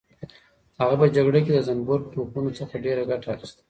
[0.79, 3.59] هغه په جګړه کې د زنبورک توپونو څخه ډېره ګټه اخیستله.